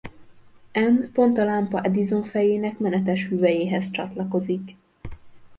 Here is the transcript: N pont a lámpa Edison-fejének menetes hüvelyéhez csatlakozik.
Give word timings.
N 0.93 1.11
pont 1.13 1.37
a 1.37 1.43
lámpa 1.43 1.81
Edison-fejének 1.81 2.79
menetes 2.79 3.27
hüvelyéhez 3.27 3.89
csatlakozik. 3.91 4.75